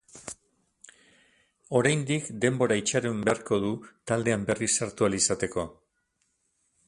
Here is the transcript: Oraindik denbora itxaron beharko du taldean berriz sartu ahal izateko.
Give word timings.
Oraindik 1.79 2.31
denbora 2.45 2.79
itxaron 2.81 3.21
beharko 3.29 3.61
du 3.67 3.71
taldean 4.13 4.49
berriz 4.49 4.73
sartu 4.79 5.09
ahal 5.09 5.19
izateko. 5.21 5.67